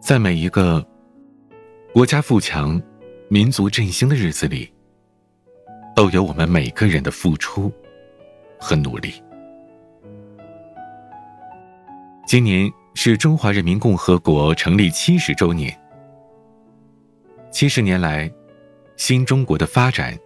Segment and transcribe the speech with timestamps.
[0.00, 0.84] 在每一个
[1.92, 2.80] 国家富强、
[3.28, 4.72] 民族振兴的日子里，
[5.94, 7.72] 都有我们每个人的付出
[8.58, 9.14] 和努力。
[12.26, 15.78] 今年是中华人民共和国成立七十周年。
[17.50, 18.30] 七十年来，
[18.96, 20.18] 新中国的发展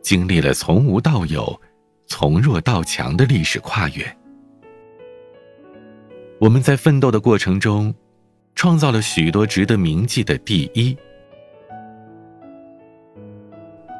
[0.00, 1.60] 经历了从无到有、
[2.06, 4.16] 从弱到强的历史跨越。
[6.40, 7.94] 我们在奋斗的过程中，
[8.60, 10.94] 创造了许多值得铭记的第一。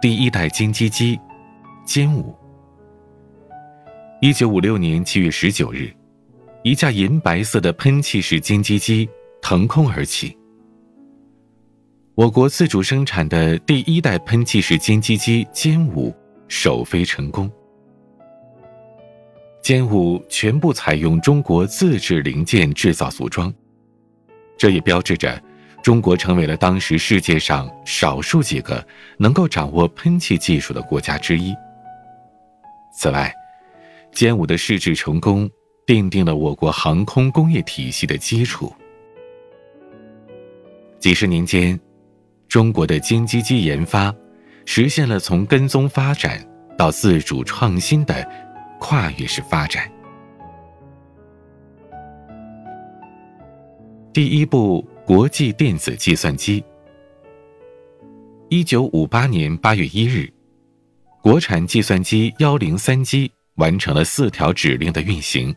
[0.00, 1.20] 第一代歼击机
[1.86, 2.34] 歼五。
[4.22, 5.94] 一九五六年七月十九日。
[6.62, 9.06] 一架银白色的喷气式歼击机
[9.42, 10.34] 腾空而起。
[12.14, 16.16] 我国自主生产的第一代喷气式歼击机歼五
[16.48, 17.52] 首飞成功。
[19.62, 23.52] 歼五全部采用中国自制零件制造组装，
[24.58, 25.40] 这也标志着
[25.82, 28.84] 中国成为了当时世界上少数几个
[29.18, 31.54] 能够掌握喷气技术的国家之一。
[32.92, 33.32] 此外，
[34.12, 35.48] 歼五的试制成功。
[35.86, 38.74] 奠定了我国航空工业体系的基础。
[40.98, 41.78] 几十年间，
[42.48, 44.12] 中国的歼击机研发
[44.64, 46.44] 实现了从跟踪发展
[46.76, 48.28] 到自主创新的
[48.80, 49.88] 跨越式发展。
[54.16, 56.64] 第一部国际电子计算机。
[58.48, 60.32] 一九五八年八月一日，
[61.22, 65.54] 国产计算机幺零三机完成了四条指令的运行。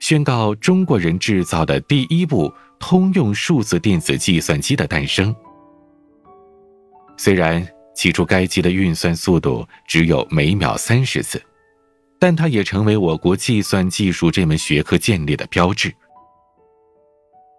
[0.00, 5.32] 宣告中国人制造的第一部通用数字电子计算机的诞生。
[7.16, 11.40] 虽然起初该机的运算速度只有每秒三十次，
[12.18, 15.94] 但它也成为我国计算技术这门学科建立的标志。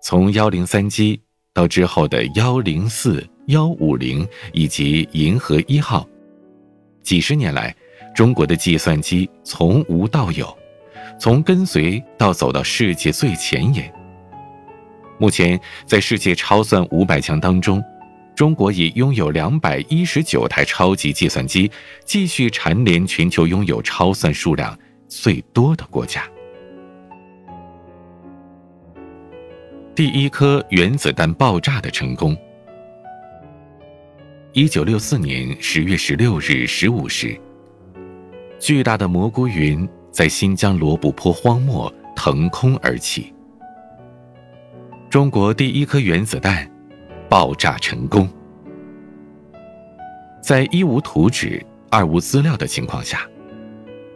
[0.01, 1.21] 从幺零三机
[1.53, 6.07] 到之后的幺零四、幺五零以及银河一号，
[7.03, 7.75] 几十年来，
[8.15, 10.57] 中国的计算机从无到有。
[11.19, 13.93] 从跟随到走到世界最前沿。
[15.19, 17.83] 目前，在世界超算五百强当中，
[18.35, 21.69] 中国已拥有两百一十九台超级计算机，
[22.05, 24.75] 继续蝉联全球拥有超算数量
[25.07, 26.27] 最多的国家。
[30.01, 32.35] 第一颗原子弹爆炸的成功。
[34.51, 37.39] 一九六四年十月十六日十五时，
[38.59, 39.87] 巨大的蘑菇云。
[40.09, 43.31] 在新疆罗布泊荒漠腾空而起，
[45.07, 46.67] 中国第一颗原子弹
[47.29, 48.27] 爆炸成功。
[50.41, 53.21] 在一无图纸、二无资料的情况下，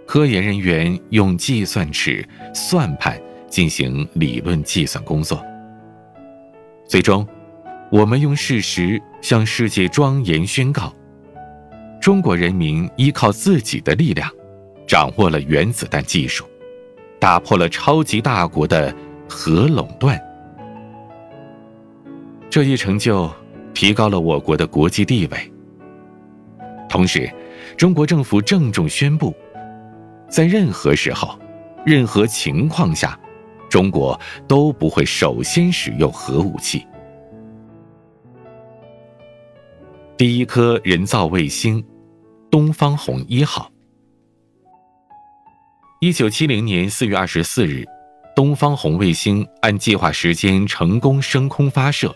[0.07, 5.45] 科研人员用计算尺、算盘进行理论计算工作。
[6.87, 7.27] 最终，
[7.91, 10.93] 我们用事实向世界庄严宣告：
[11.99, 14.29] 中国人民依靠自己的力量。
[14.87, 16.45] 掌握了原子弹技术，
[17.19, 18.95] 打破了超级大国的
[19.27, 20.21] 核垄断。
[22.51, 23.27] 这一成就
[23.73, 25.51] 提高了我国的国际地位。
[26.87, 27.27] 同时，
[27.75, 29.33] 中国政府郑重宣布，
[30.29, 31.35] 在任何时候、
[31.83, 33.19] 任何情况下，
[33.69, 36.85] 中国都不会首先使用核武器。
[40.17, 41.83] 第一颗人造卫星
[42.49, 43.69] “东方红一号”。
[45.99, 47.83] 一九七零年四月二十四日，
[48.35, 52.15] 东方红卫星按计划时间成功升空发射。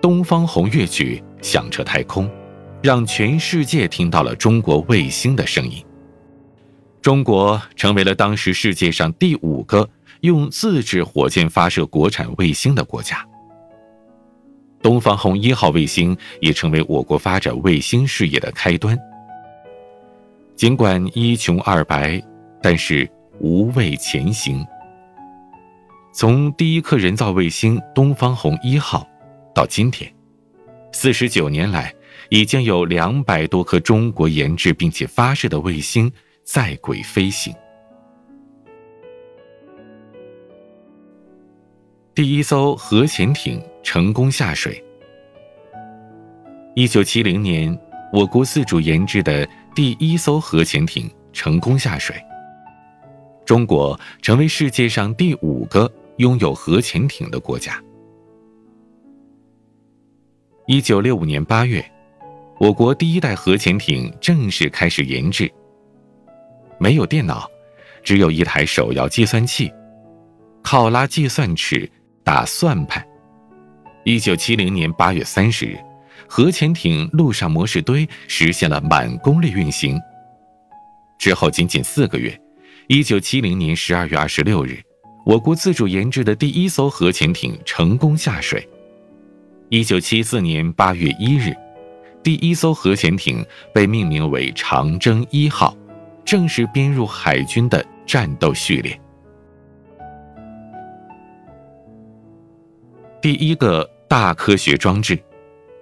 [0.00, 2.30] 东方红乐曲响彻太空，
[2.82, 5.84] 让全世界听到了中国卫星的声音。
[7.02, 9.88] 中国成为了当时世界上第五个
[10.20, 13.26] 用自制火箭发射国产卫星的国家。
[14.82, 18.98] 东方红一号卫星也成为我国发展卫星事业的开端。
[20.56, 22.22] 尽管一穷二白。
[22.60, 23.08] 但是
[23.38, 24.66] 无畏前行。
[26.12, 29.06] 从第一颗人造卫星“东方红一号”
[29.54, 30.12] 到今天，
[30.92, 31.94] 四十九年来，
[32.30, 36.10] 已经有两百多颗中国研制并且发射的卫星
[36.42, 37.54] 在轨飞行。
[42.18, 44.84] 第一艘核潜艇成功下水。
[46.74, 47.78] 一九七零年，
[48.12, 52.16] 我国自主研制的第一艘核潜艇成功下水。
[53.46, 57.80] 中国成为世界上第五个拥有核潜艇的国家。
[60.66, 61.88] 一九六五年八月，
[62.58, 65.48] 我国第一代核潜艇正式开始研制。
[66.80, 67.48] 没有电脑，
[68.02, 69.72] 只有一台手摇计算器，
[70.64, 71.88] 靠拉计算尺、
[72.28, 73.02] 打算盘，
[74.04, 75.78] 一九七零年八月三十日，
[76.28, 79.98] 核潜艇陆上模式堆实现了满功率运行。
[81.18, 82.38] 之后仅仅四个月，
[82.86, 84.78] 一九七零年十二月二十六日，
[85.24, 88.68] 我国自主研制的第一艘核潜艇成功下水。
[89.70, 91.56] 一九七四年八月一日，
[92.22, 93.42] 第一艘核潜艇
[93.72, 95.74] 被命名为长征一号，
[96.26, 99.00] 正式编入海军的战斗序列。
[103.20, 105.18] 第一个大科学装置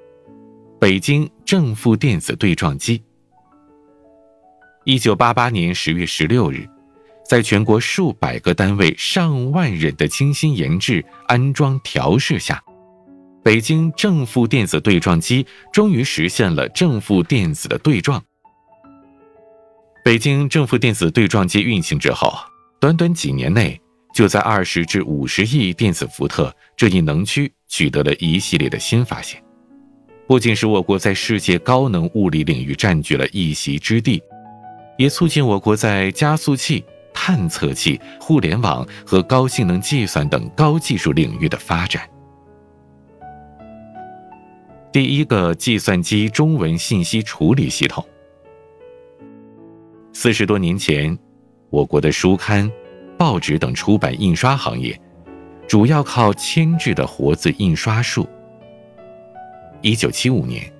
[0.80, 3.02] ——北京正负电子对撞机。
[4.84, 6.66] 一九八八年十月十六日，
[7.28, 12.62] 在全国数百个单位、上万人的精心研制、安装、调试下，
[13.44, 18.22] 北京正负电子对撞机终于实现了正负电子的对撞。
[20.02, 22.32] 北京正负电子对撞机运行之后，
[22.80, 23.78] 短短几年内。
[24.16, 29.38] 就在二十至五十亿电子伏特这一能区取得了一系列的新发现，
[30.26, 34.22] 不仅使我国在世界高能物理领域占据了一席之地，
[34.96, 36.82] 也促进我国在加速器、
[37.12, 42.08] 探测器、互联网和高性能计算等高技术领域的发展。
[44.90, 48.02] 第一个计算机中文信息处理系统。
[50.14, 51.18] 四十多年前，
[51.68, 52.72] 我国的书刊。
[53.16, 54.98] 报纸等出版印刷行业，
[55.66, 58.26] 主要靠铅制的活字印刷术。
[59.82, 60.70] 一九七五年，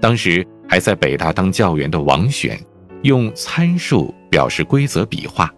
[0.00, 2.58] 当时还在北大当教员的王选，
[3.02, 5.52] 用参数表示规则笔画，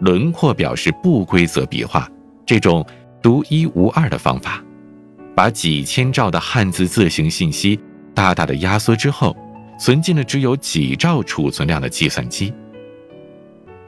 [0.00, 2.08] 轮廓表示不规则笔画
[2.44, 2.84] 这种
[3.22, 4.62] 独一无二的方法，
[5.34, 7.78] 把几千兆的汉字字形信息
[8.14, 9.36] 大大的压缩之后，
[9.78, 12.52] 存进了只有几兆储存量的计算机。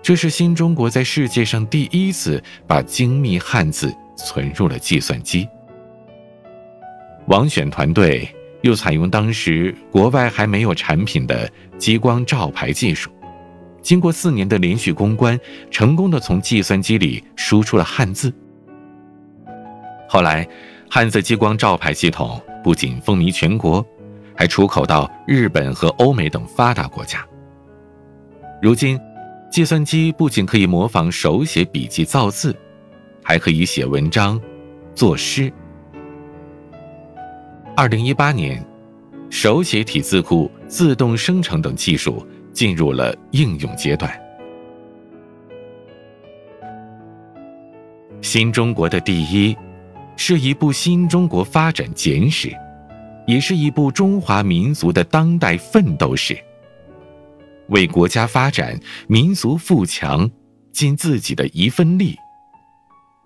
[0.05, 5.49] 这是新中国在世界上第一次把精密汉字存入了计算机。
[7.27, 8.29] 王选团队
[8.61, 13.11] 又采用当时国外还没有产品的激光照排技术，
[13.81, 15.41] 经过四年的连续攻关，
[15.71, 18.31] 成功的从计算机里输出了汉字。
[20.07, 20.47] 后来，
[20.91, 23.83] 汉字激光照排系统不仅风靡全国，
[24.37, 27.27] 还出口到日本和欧美等发达国家。
[28.61, 29.01] 如今。
[29.55, 32.53] 计算机不仅可以模仿手写笔记造字，
[33.23, 34.41] 还可以写文章、
[34.97, 35.49] 作诗。
[37.77, 38.61] 二零一八年，
[39.31, 44.13] 手写体字库自动生成等技术进入了应用阶段。
[48.23, 49.57] 新中国的第一，
[50.17, 52.53] 是一部新中国发展简史，
[53.25, 56.37] 也是一部中华民族的当代奋斗史。
[57.69, 58.79] 为国家发展、
[59.09, 60.31] 民族富强
[60.73, 62.17] 尽自己的一份力，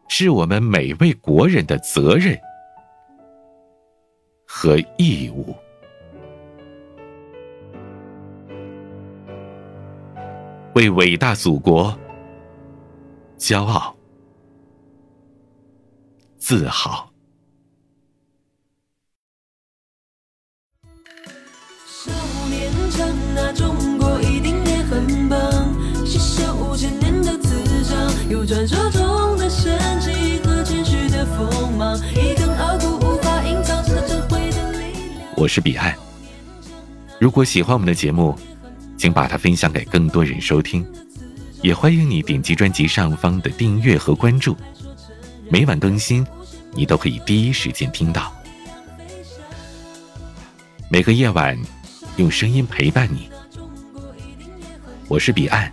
[0.08, 2.38] 是我们每位国人的责任
[4.46, 5.54] 和义务。
[10.74, 11.98] 为伟大祖国
[13.36, 13.96] 骄傲、
[16.36, 17.07] 自豪。
[28.30, 29.72] 有传说中的神
[30.02, 35.26] 奇和谦虚的锋芒，一根傲骨无法隐藏着智慧的力量。
[35.34, 35.96] 我是彼岸。
[37.18, 38.38] 如果喜欢我们的节目，
[38.98, 40.86] 请把它分享给更多人收听，
[41.62, 44.54] 也欢迎你点击专辑上方的订阅和关注，
[45.48, 46.26] 每晚更新，
[46.74, 48.30] 你都可以第一时间听到。
[50.90, 51.58] 每个夜晚，
[52.18, 53.30] 用声音陪伴你。
[55.08, 55.72] 我是彼岸。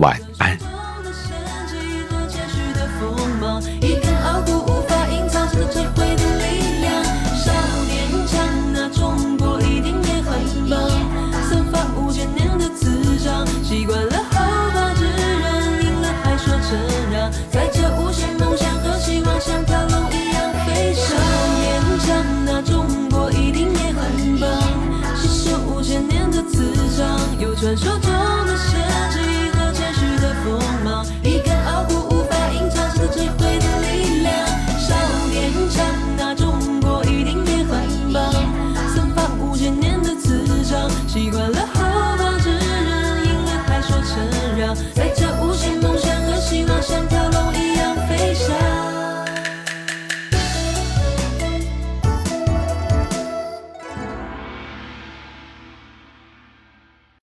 [0.00, 0.56] 晚安。
[3.80, 7.02] 一根傲骨无法隐藏着智慧的力量，
[7.34, 7.52] 少
[7.86, 8.36] 年强
[8.72, 10.78] 那中国一定也很棒。
[11.48, 14.36] 散发五千年的磁场，习惯了后
[14.72, 16.46] 发制人，赢了还说，
[27.98, 28.07] 中，